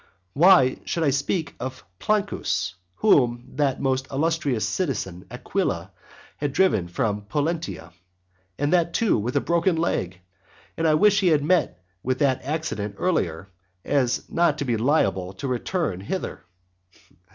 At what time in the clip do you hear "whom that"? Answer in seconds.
2.95-3.79